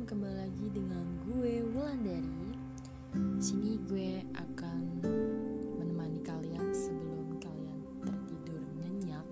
kembali 0.00 0.32
lagi 0.32 0.66
dengan 0.72 1.04
gue 1.28 1.60
Wulandari. 1.76 2.56
Di 3.12 3.42
sini 3.44 3.76
gue 3.84 4.24
akan 4.32 5.04
menemani 5.76 6.24
kalian 6.24 6.72
sebelum 6.72 7.36
kalian 7.36 7.80
tertidur 8.00 8.64
nyenyak 8.80 9.26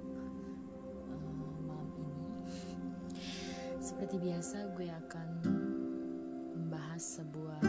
uh, 1.09 1.57
malam 1.65 1.89
ini. 1.97 2.37
Seperti 3.81 4.21
biasa, 4.21 4.69
gue 4.77 4.93
akan 4.93 5.29
membahas 6.53 7.17
sebuah 7.17 7.65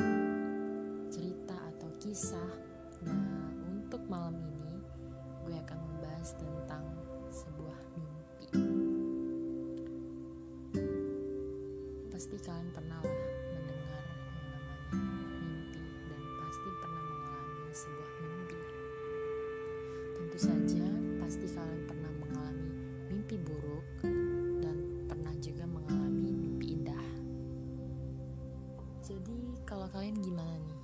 cerita 1.08 1.56
atau 1.56 1.90
kisah. 2.04 2.52
Nah, 3.08 3.48
untuk 3.64 4.04
malam 4.12 4.36
ini, 4.44 4.76
gue 5.48 5.56
akan 5.56 5.80
membahas 5.88 6.36
tentang 6.36 6.84
sebuah 7.32 7.80
mimpi. 7.96 8.19
Pasti 12.20 12.36
kalian 12.36 12.68
pernah 12.76 13.00
lah 13.00 13.16
mendengar 13.56 14.04
yang 14.92 15.08
namanya 15.08 15.40
mimpi 15.40 15.80
dan 16.04 16.20
pasti 16.36 16.70
pernah 16.84 17.04
mengalami 17.08 17.72
sebuah 17.72 18.12
mimpi. 18.20 18.60
Tentu 20.20 20.38
saja 20.44 20.86
pasti 21.24 21.48
kalian 21.48 21.82
pernah 21.88 22.12
mengalami 22.20 22.72
mimpi 23.08 23.40
buruk 23.40 23.88
dan 24.60 24.78
pernah 25.08 25.32
juga 25.40 25.64
mengalami 25.64 26.32
mimpi 26.36 26.66
indah. 26.76 27.08
Jadi 29.00 29.64
kalau 29.64 29.88
kalian 29.88 30.20
gimana 30.20 30.60
nih? 30.60 30.80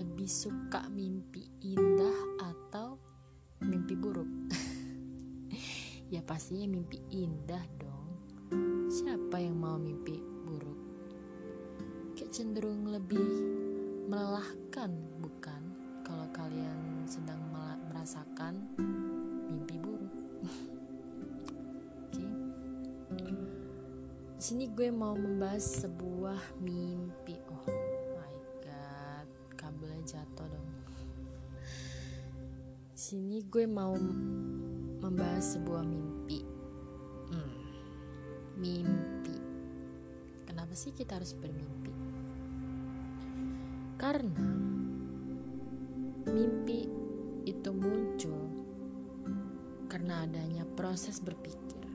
Lebih 0.00 0.30
suka 0.32 0.88
mimpi 0.88 1.44
indah 1.60 2.40
atau 2.40 2.96
mimpi 3.68 4.00
buruk? 4.00 4.48
ya 6.16 6.24
pastinya 6.24 6.72
mimpi 6.72 6.96
indah 7.12 7.79
yang 9.40 9.56
mau 9.56 9.80
mimpi 9.80 10.20
buruk? 10.44 10.80
Kayak 12.12 12.30
cenderung 12.36 12.92
lebih 12.92 13.24
melelahkan, 14.06 14.92
bukan? 15.24 15.62
Kalau 16.04 16.28
kalian 16.36 17.08
sedang 17.08 17.40
merasakan 17.88 18.60
mimpi 19.48 19.80
buruk. 19.80 20.12
Oke. 22.12 22.24
Okay. 23.16 23.34
Sini 24.36 24.68
gue 24.68 24.92
mau 24.92 25.16
membahas 25.16 25.88
sebuah 25.88 26.60
mimpi. 26.60 27.40
Oh 27.48 27.64
my 28.20 28.36
god, 28.60 29.28
kabelnya 29.56 30.04
jatuh 30.04 30.48
dong. 30.52 30.68
Sini 32.92 33.40
gue 33.48 33.64
mau 33.64 33.96
membahas 35.00 35.56
sebuah 35.56 35.80
mimpi 35.82 36.60
mimpi. 38.60 39.19
Kenapa 40.70 40.86
sih 40.86 40.94
kita 40.94 41.18
harus 41.18 41.34
bermimpi? 41.34 41.90
Karena 43.98 44.46
mimpi 46.30 46.86
itu 47.42 47.70
muncul 47.74 48.38
karena 49.90 50.22
adanya 50.30 50.62
proses 50.78 51.18
berpikir 51.18 51.90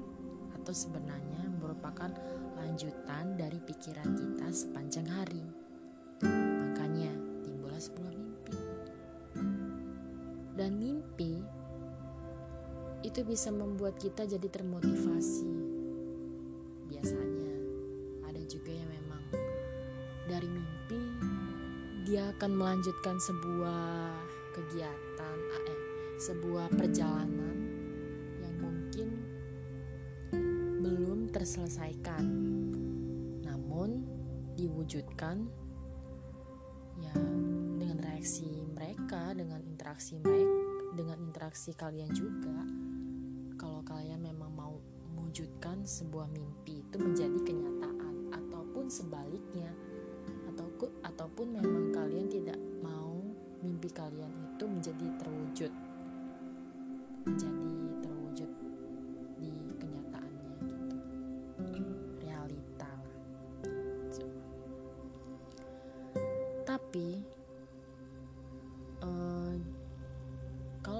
atau 0.60 0.76
sebenarnya 0.76 1.56
merupakan 1.56 2.12
lanjutan 2.60 3.40
dari 3.40 3.64
pikiran 3.64 4.12
kita 4.12 4.52
sepanjang 4.52 5.08
hari. 5.08 5.48
Makanya 6.28 7.16
timbullah 7.48 7.80
sebuah 7.80 8.12
mimpi. 8.12 8.60
Dan 10.52 10.76
mimpi 10.76 11.40
itu 13.08 13.24
bisa 13.24 13.56
membuat 13.56 13.96
kita 14.04 14.28
jadi 14.28 14.52
termotivasi 14.52 15.55
akan 22.36 22.52
melanjutkan 22.52 23.16
sebuah 23.16 24.12
kegiatan 24.52 25.38
eh 25.72 25.80
sebuah 26.20 26.68
perjalanan 26.76 27.56
yang 28.44 28.56
mungkin 28.60 29.08
belum 30.84 31.32
terselesaikan. 31.32 32.28
Namun 33.40 34.04
diwujudkan 34.60 35.48
ya 37.00 37.16
dengan 37.80 38.04
reaksi 38.04 38.68
mereka 38.68 39.32
dengan 39.32 39.64
interaksi 39.64 40.20
mereka 40.20 40.60
dengan 40.92 41.24
interaksi 41.24 41.72
kalian 41.72 42.12
juga. 42.12 42.68
Kalau 43.56 43.80
kalian 43.88 44.20
memang 44.20 44.52
mau 44.52 44.76
mewujudkan 45.16 45.88
sebuah 45.88 46.28
mimpi 46.36 46.84
itu 46.84 47.00
menjadi 47.00 47.40
kenyataan 47.48 47.55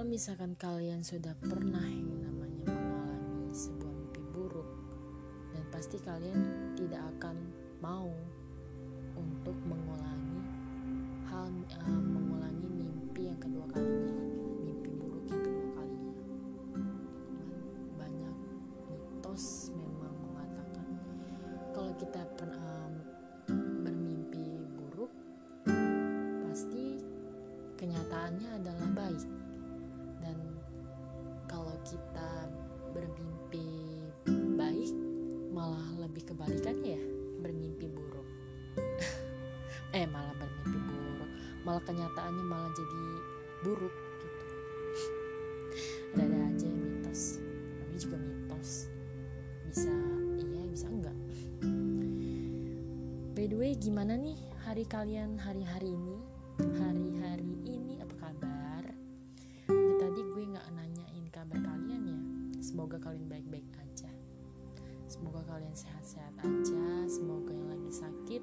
misalkan 0.06 0.54
kalian 0.54 1.02
sudah 1.02 1.34
pernah 1.42 1.82
yang 1.82 2.22
namanya 2.22 2.70
mengalami 2.70 3.50
sebuah 3.50 3.96
pasti 5.76 6.00
kalian 6.00 6.72
tidak 6.72 7.04
akan 7.14 7.36
mau 7.84 8.08
untuk 9.12 9.52
mengulangi 9.68 10.40
hal 11.28 11.52
uh, 11.52 12.00
mengulangi 12.00 12.64
mimpi 12.64 13.28
yang 13.28 13.36
kedua 13.36 13.68
kalinya 13.68 14.16
mimpi 14.64 14.90
buruk 14.96 15.28
yang 15.28 15.42
kedua 15.44 15.68
kalinya. 15.76 16.16
Banyak 18.00 18.36
mitos 18.88 19.68
memang 19.76 20.16
mengatakan 20.16 20.88
kalau 21.76 21.92
kita 22.00 22.24
pernah 22.40 22.88
um, 23.52 23.84
bermimpi 23.84 24.64
buruk 24.80 25.12
pasti 26.48 27.04
kenyataannya 27.76 28.64
adalah 28.64 28.88
baik 28.96 29.35
kenyataannya 41.86 42.44
malah 42.44 42.72
jadi 42.74 43.04
buruk 43.62 43.94
gitu. 44.18 44.46
Ada-ada 46.18 46.38
aja 46.50 46.66
yang 46.66 46.82
mitos. 46.82 47.38
Namanya 47.78 47.98
juga 48.02 48.16
mitos. 48.18 48.70
Bisa 49.70 49.94
iya 50.42 50.62
bisa 50.66 50.86
enggak? 50.90 51.16
By 53.38 53.46
the 53.46 53.56
way 53.56 53.72
gimana 53.78 54.18
nih 54.18 54.34
hari 54.66 54.82
kalian 54.88 55.38
hari-hari 55.38 55.94
ini? 55.94 56.18
Hari-hari 56.58 57.52
ini 57.68 58.00
apa 58.02 58.14
kabar? 58.18 58.84
Dari 59.70 59.94
tadi 60.00 60.20
gue 60.24 60.44
nggak 60.56 60.68
nanyain 60.74 61.26
kabar 61.30 61.58
kalian 61.62 62.02
ya. 62.02 62.18
Semoga 62.64 62.98
kalian 62.98 63.30
baik-baik 63.30 63.68
aja. 63.78 64.10
Semoga 65.06 65.44
kalian 65.46 65.76
sehat-sehat 65.76 66.34
aja. 66.42 66.86
Semoga 67.06 67.52
yang 67.54 67.68
lagi 67.70 67.92
sakit 67.92 68.42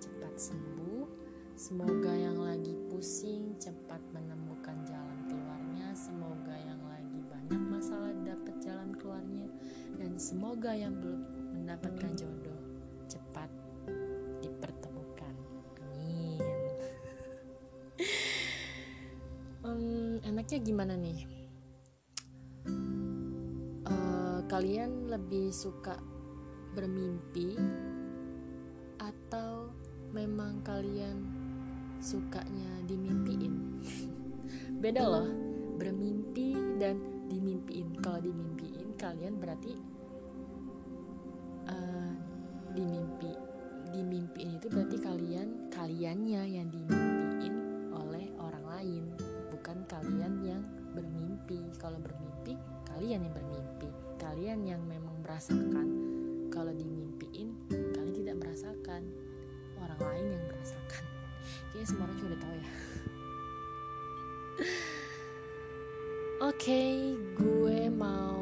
cepat 0.00 0.34
sembuh. 0.34 0.95
Semoga 1.56 2.12
yang 2.12 2.36
lagi 2.36 2.76
pusing 2.92 3.56
cepat 3.56 3.96
menemukan 4.12 4.76
jalan 4.84 5.18
keluarnya. 5.24 5.88
Semoga 5.96 6.52
yang 6.52 6.84
lagi 6.84 7.18
banyak 7.24 7.62
masalah 7.72 8.12
dapat 8.28 8.60
jalan 8.60 8.92
keluarnya. 8.92 9.48
Dan 9.96 10.20
semoga 10.20 10.76
yang 10.76 11.00
belum 11.00 11.24
mendapatkan 11.56 12.12
jodoh 12.12 12.60
cepat 13.08 13.48
dipertemukan. 14.44 15.34
Amin. 15.80 16.44
um, 19.66 20.20
enaknya 20.28 20.58
gimana 20.60 20.92
nih? 20.92 21.36
kalian 24.46 25.12
lebih 25.12 25.52
suka 25.52 26.00
bermimpi 26.72 27.58
atau 28.96 29.68
memang 30.14 30.64
kalian 30.64 31.35
sukanya 32.00 32.70
dimimpiin. 32.86 33.54
Beda 34.78 35.02
loh 35.04 35.28
bermimpi 35.76 36.56
dan 36.80 37.00
dimimpiin. 37.28 37.96
Kalau 38.00 38.20
dimimpiin 38.20 38.96
kalian 38.96 39.36
berarti 39.40 39.72
uh, 41.68 42.12
dimimpi 42.72 43.32
dimimpiin 43.94 44.58
itu 44.60 44.66
berarti 44.68 44.98
kalian 45.00 45.70
kaliannya 45.72 46.42
yang 46.44 46.68
dimimpiin 46.68 47.54
oleh 47.94 48.28
orang 48.36 48.64
lain 48.66 49.04
bukan 49.52 49.84
kalian 49.88 50.32
yang 50.42 50.62
bermimpi. 50.92 51.60
Kalau 51.80 51.96
bermimpi 52.00 52.56
kalian 52.92 53.28
yang 53.28 53.34
bermimpi. 53.34 53.88
Kalian 54.16 54.60
yang 54.64 54.82
memang 54.84 55.16
merasakan. 55.22 55.88
Kalau 56.48 56.72
dimimpiin 56.72 57.52
kalian 57.70 58.14
tidak 58.16 58.36
merasakan. 58.40 59.02
Orang 59.76 60.00
lain 60.00 60.26
yang 60.40 60.44
merasakan 60.48 61.05
kayaknya 61.76 61.92
semua 61.92 62.08
orang 62.08 62.16
juga 62.16 62.28
udah 62.32 62.40
tahu 62.40 62.54
ya. 62.56 62.64
Oke 66.48 66.56
okay, 66.56 66.96
gue 67.36 67.80
mau 67.92 68.40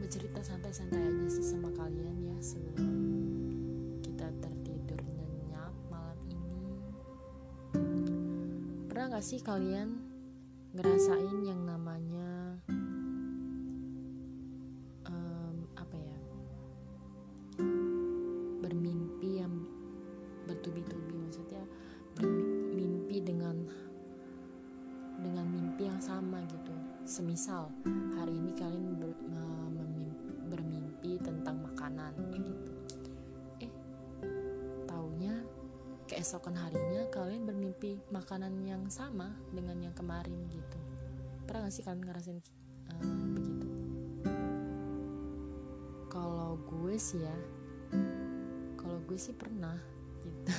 bercerita 0.00 0.40
santai-santai 0.40 0.96
aja 0.96 1.28
sih 1.28 1.44
sama 1.44 1.68
kalian 1.76 2.16
ya 2.24 2.36
sebelum 2.40 2.96
kita 4.00 4.32
tertidur 4.40 4.96
nyenyak 5.12 5.76
malam 5.92 6.16
ini. 6.32 6.72
Pernah 8.88 9.20
gak 9.20 9.24
sih 9.28 9.44
kalian 9.44 10.00
ngerasain 10.72 11.36
yang 11.44 11.68
namanya 11.68 12.17
semisal 27.18 27.66
hari 28.14 28.30
ini 28.30 28.54
kalian 28.54 28.94
ber, 28.94 29.10
bermimpi 30.54 31.18
tentang 31.18 31.58
makanan 31.66 32.14
gitu. 32.30 32.72
Eh 33.58 33.72
taunya 34.86 35.42
keesokan 36.06 36.54
harinya 36.54 37.10
kalian 37.10 37.42
bermimpi 37.42 37.98
makanan 38.14 38.62
yang 38.62 38.86
sama 38.86 39.34
dengan 39.50 39.82
yang 39.82 39.90
kemarin 39.98 40.46
gitu. 40.46 40.78
Pernah 41.42 41.66
gak 41.66 41.74
sih 41.74 41.82
kalian 41.82 42.06
ngerasain 42.06 42.38
uh, 42.38 43.26
begitu? 43.34 43.66
Kalau 46.06 46.54
gue 46.70 46.94
sih 47.02 47.18
ya 47.18 47.38
kalau 48.78 49.02
gue 49.10 49.18
sih 49.18 49.34
pernah 49.34 49.74
gitu. 50.22 50.54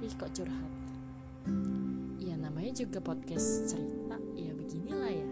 Ih 0.08 0.14
kok 0.16 0.32
curhat? 0.32 0.72
Ya 2.16 2.40
namanya 2.40 2.72
juga 2.72 3.04
podcast 3.04 3.68
cerita 3.68 4.19
beginilah 4.70 5.10
ya. 5.10 5.30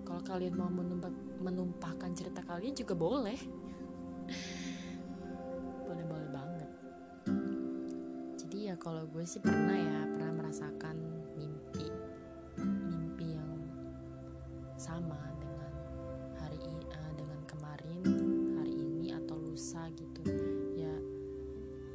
Kalau 0.00 0.22
kalian 0.24 0.56
mau 0.56 0.72
menumpah, 0.72 1.12
menumpahkan 1.44 2.08
cerita 2.16 2.40
kalian 2.40 2.72
juga 2.72 2.96
boleh. 2.96 3.36
Boleh 5.84 6.04
boleh 6.08 6.28
banget. 6.32 6.70
Jadi 8.40 8.72
ya 8.72 8.74
kalau 8.80 9.04
gue 9.12 9.28
sih 9.28 9.44
pernah 9.44 9.76
ya 9.76 10.08
pernah 10.08 10.32
merasakan 10.40 10.96
mimpi 11.36 11.92
mimpi 12.64 13.36
yang 13.36 13.60
sama 14.80 15.20
dengan 15.36 15.68
hari 16.40 16.56
uh, 16.88 17.12
dengan 17.12 17.40
kemarin 17.44 18.00
hari 18.56 18.72
ini 18.72 19.12
atau 19.12 19.36
lusa 19.36 19.84
gitu. 20.00 20.24
Ya 20.80 20.96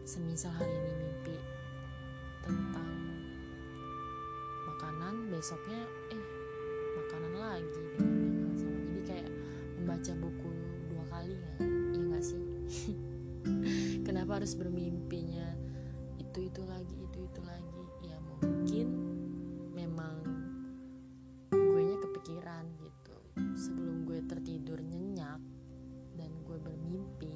semisal 0.05 0.53
hari 0.53 0.77
ini 0.77 0.93
mimpi 1.09 1.37
tentang 2.45 2.93
makanan 4.69 5.33
besoknya 5.33 5.89
eh 6.13 6.32
makanan 7.13 7.37
lagi 7.37 7.81
dengan 7.93 8.17
yang 8.25 8.37
hal 8.41 8.53
sama. 8.57 8.79
Jadi 8.89 9.01
kayak 9.05 9.29
membaca 9.77 10.13
buku 10.17 10.49
dua 10.89 11.03
kali 11.13 11.35
ya 11.37 11.53
ya 11.93 12.01
nggak 12.09 12.23
sih? 12.25 12.43
Kenapa 14.09 14.41
harus 14.41 14.57
bermimpinya 14.57 15.45
itu 16.17 16.49
itu 16.49 16.61
lagi 16.65 16.97
itu 17.05 17.17
itu 17.21 17.41
lagi? 17.45 17.81
Ya 18.01 18.17
mungkin 18.17 18.87
memang 19.77 20.15
gue 21.53 21.81
nya 21.85 21.97
kepikiran 22.01 22.65
gitu. 22.81 23.15
Sebelum 23.61 24.09
gue 24.09 24.25
tertidur 24.25 24.81
nyenyak 24.81 25.37
dan 26.17 26.33
gue 26.49 26.57
bermimpi 26.57 27.29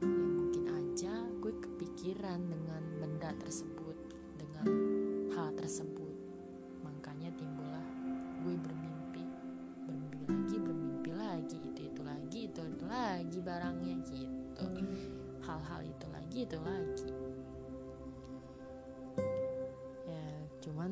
ya 0.00 0.08
mungkin 0.08 0.64
aja 0.72 1.28
gue 1.44 1.52
kepikiran 1.60 2.40
dengan 2.48 2.82
benda 3.04 3.36
tersebut 3.36 3.87
lagi 13.38 13.54
barangnya 13.54 13.94
gitu. 14.02 14.66
Hal-hal 15.46 15.80
itu 15.86 16.06
lagi 16.10 16.38
itu 16.42 16.58
lagi. 16.58 17.10
Ya 20.10 20.26
cuman 20.58 20.90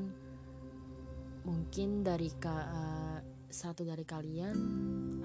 mungkin 1.43 2.07
dari 2.07 2.31
ka, 2.39 2.55
uh, 2.55 3.19
satu 3.51 3.83
dari 3.83 4.07
kalian 4.07 4.55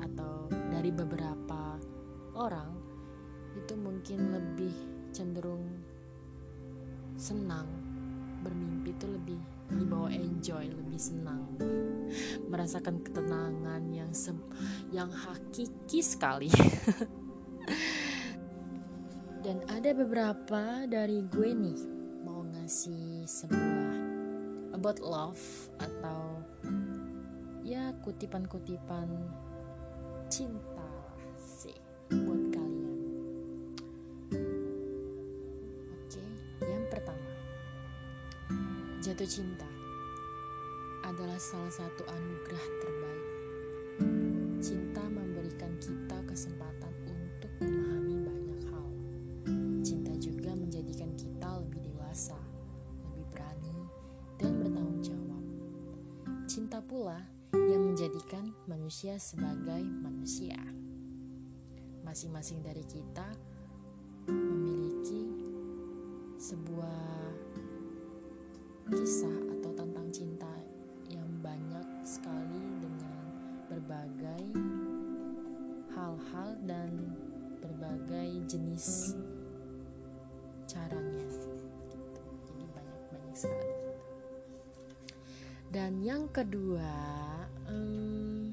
atau 0.01 0.49
dari 0.73 0.89
beberapa 0.89 1.77
orang 2.33 2.73
itu 3.53 3.77
mungkin 3.77 4.33
lebih 4.33 4.73
cenderung 5.13 5.77
senang 7.21 7.69
bermimpi 8.41 8.97
itu 8.97 9.05
lebih 9.05 9.37
dibawa 9.75 10.09
enjoy 10.11 10.71
lebih 10.71 10.99
senang. 10.99 11.59
Merasakan 12.47 13.03
ketenangan 13.03 13.83
yang 13.91 14.11
se 14.15 14.31
yang 14.91 15.11
hakiki 15.11 16.03
sekali. 16.03 16.51
Dan 19.45 19.65
ada 19.65 19.91
beberapa 19.97 20.85
dari 20.85 21.25
gue 21.25 21.49
nih 21.49 21.79
mau 22.21 22.45
ngasih 22.45 23.25
sebuah 23.25 23.95
about 24.77 25.01
love 25.01 25.41
atau 25.81 26.45
ya 27.65 27.89
kutipan-kutipan 28.05 29.09
cinta 30.31 30.70
jatuh 39.01 39.25
cinta 39.25 39.65
adalah 41.01 41.41
salah 41.41 41.73
satu 41.73 42.05
anugerah 42.05 42.65
terbaik. 42.85 43.29
Cinta 44.61 45.01
memberikan 45.09 45.73
kita 45.81 46.21
kesempatan 46.29 46.93
untuk 47.09 47.49
memahami 47.65 48.21
banyak 48.21 48.61
hal. 48.69 48.89
Cinta 49.81 50.13
juga 50.21 50.53
menjadikan 50.53 51.09
kita 51.17 51.49
lebih 51.65 51.81
dewasa, 51.89 52.37
lebih 53.09 53.25
berani, 53.33 53.77
dan 54.37 54.61
bertanggung 54.61 55.01
jawab. 55.01 55.43
Cinta 56.45 56.77
pula 56.85 57.25
yang 57.57 57.81
menjadikan 57.81 58.53
manusia 58.69 59.17
sebagai 59.17 59.81
manusia. 59.81 60.61
Masing-masing 62.05 62.61
dari 62.61 62.85
kita 62.85 63.33
memiliki 64.29 65.25
sebuah 66.37 67.30
kisah 68.89 69.37
atau 69.59 69.71
tentang 69.77 70.07
cinta 70.09 70.51
sekali 72.11 72.59
dengan 72.83 73.23
berbagai 73.71 74.43
hal-hal 75.95 76.49
dan 76.67 76.91
berbagai 77.63 78.51
jenis 78.51 79.15
caranya. 80.67 81.23
Jadi 82.43 82.65
banyak-banyak 82.67 83.35
sekali. 83.37 83.79
Dan 85.71 86.03
yang 86.03 86.27
kedua 86.35 86.91
um, 87.71 88.51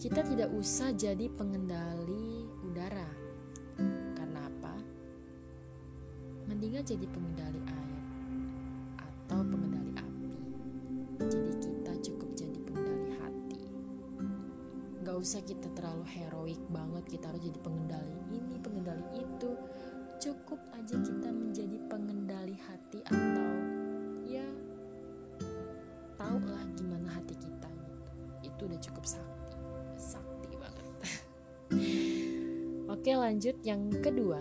kita 0.00 0.24
tidak 0.24 0.48
usah 0.56 0.96
jadi 0.96 1.28
pengendali 1.28 2.48
udara. 2.64 3.10
Karena 4.16 4.48
apa? 4.48 4.74
Mendingan 6.48 6.88
jadi 6.88 7.04
pengendali 7.04 7.60
air 7.68 7.77
Gak 15.18 15.26
usah 15.34 15.42
kita 15.42 15.66
terlalu 15.74 16.06
heroik 16.14 16.62
banget 16.70 17.18
Kita 17.18 17.26
harus 17.26 17.42
jadi 17.42 17.58
pengendali 17.58 18.22
ini, 18.30 18.54
pengendali 18.62 19.02
itu. 19.18 19.50
Cukup 20.22 20.62
aja 20.78 20.94
kita 20.94 21.34
menjadi 21.34 21.74
pengendali 21.90 22.54
hati 22.54 23.02
Atau 23.02 23.50
ya 24.30 24.46
Tahu 26.14 26.38
lah 26.46 26.62
gimana 26.78 27.10
hati 27.10 27.34
kita 27.34 27.66
gitu. 27.66 28.10
Itu 28.46 28.70
udah 28.70 28.78
cukup 28.78 29.04
sakti 29.10 29.58
Sakti 29.98 30.54
banget. 30.54 30.86
Oke 32.94 33.10
lanjut. 33.18 33.58
Yang 33.66 33.98
kedua 33.98 34.38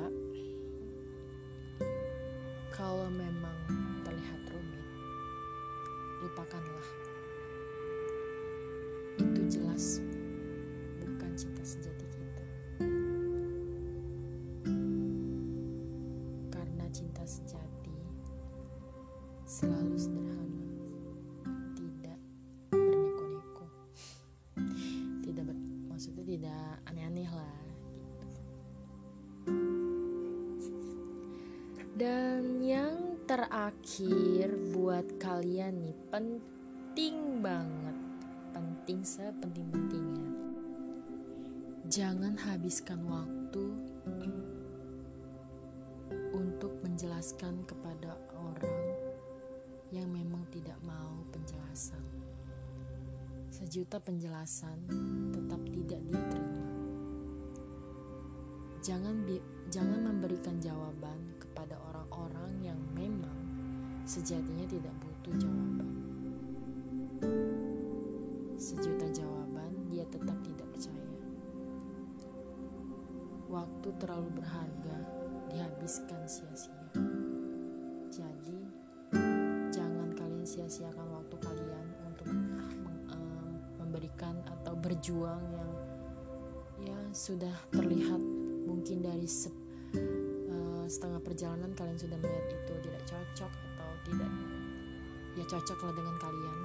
Kalau 2.70 3.10
memang 3.10 3.58
terlihat 4.06 4.46
rumit 4.54 4.86
lupakanlah. 6.22 7.07
cinta 11.38 11.62
sejati 11.62 12.06
kita. 12.10 12.46
Karena 16.50 16.86
cinta 16.90 17.22
sejati 17.30 17.94
selalu 19.46 19.94
sederhana, 20.02 20.66
tidak 21.78 22.18
berneko-neko, 22.74 23.66
tidak 25.22 25.44
ber, 25.46 25.58
maksudnya 25.94 26.26
tidak 26.26 26.82
aneh-aneh 26.90 27.30
lah. 27.30 27.62
Gitu. 30.58 30.82
Dan 32.02 32.66
yang 32.66 33.22
terakhir 33.30 34.58
buat 34.74 35.06
kalian 35.22 35.86
nih 35.86 35.98
penting 36.10 37.46
banget, 37.46 37.98
penting 38.58 39.06
sepenting-penting 39.06 40.07
jangan 41.98 42.38
habiskan 42.38 43.02
waktu 43.10 43.74
untuk 46.30 46.78
menjelaskan 46.86 47.66
kepada 47.66 48.14
orang 48.38 48.86
yang 49.90 50.06
memang 50.06 50.46
tidak 50.54 50.78
mau 50.86 51.26
penjelasan 51.34 52.06
sejuta 53.50 53.98
penjelasan 53.98 54.78
tetap 55.34 55.58
tidak 55.74 55.98
dia 56.06 56.22
terima 56.30 56.70
jangan 58.86 59.26
jangan 59.74 59.98
memberikan 59.98 60.62
jawaban 60.62 61.18
kepada 61.42 61.82
orang-orang 61.82 62.62
yang 62.62 62.78
memang 62.94 63.42
sejatinya 64.06 64.70
tidak 64.70 64.94
butuh 65.02 65.34
jawaban. 65.42 65.90
Sejuta 68.56 69.10
jawaban, 69.12 69.74
dia 69.92 70.06
tetap 70.08 70.38
tidak 70.46 70.70
percaya. 70.72 71.07
Waktu 73.58 73.90
terlalu 73.98 74.30
berharga, 74.38 74.98
dihabiskan 75.50 76.22
sia-sia. 76.30 76.78
Jadi, 78.14 78.58
jangan 79.74 80.14
kalian 80.14 80.46
sia-siakan 80.46 81.10
waktu 81.10 81.36
kalian 81.42 81.86
untuk 82.06 82.30
memberikan 83.82 84.46
atau 84.46 84.78
berjuang 84.78 85.42
yang 85.58 85.74
ya 86.86 87.00
sudah 87.10 87.56
terlihat 87.74 88.22
mungkin 88.70 89.02
dari 89.02 89.26
uh, 89.26 90.86
setengah 90.86 91.18
perjalanan 91.26 91.74
kalian 91.74 91.98
sudah 91.98 92.14
melihat 92.22 92.46
itu 92.54 92.74
tidak 92.86 93.02
cocok 93.10 93.52
tidak 94.06 94.34
ya 95.34 95.44
cocoklah 95.50 95.94
dengan 95.98 96.16
kalian 96.22 96.60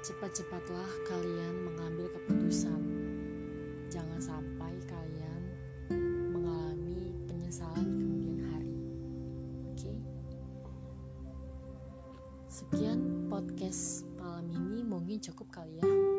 cepat-cepatlah 0.00 0.90
kalian 1.04 1.54
mengambil 1.68 2.08
keputusan 2.16 2.80
jangan 3.92 4.18
sampai 4.18 4.53
podcast 13.34 14.06
malam 14.14 14.46
ini. 14.46 14.86
Mungkin 14.86 15.18
cukup 15.18 15.50
kali 15.50 15.82
ya 15.82 16.13